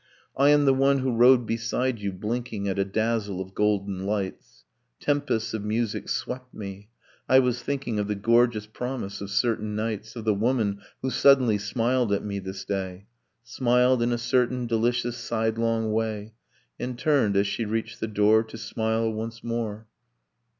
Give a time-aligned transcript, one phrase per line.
[0.35, 4.65] 'I am the one who rode beside you, blinking At a dazzle of golden lights.
[4.99, 6.89] Tempests of music swept me:
[7.29, 11.59] I was thinking Of the gorgeous promise of certain nights: Of the woman who suddenly
[11.59, 13.05] smiled at me this day,
[13.43, 16.33] Smiled in a certain delicious sidelong way,
[16.79, 19.85] And turned, as she reached the door, To smile once more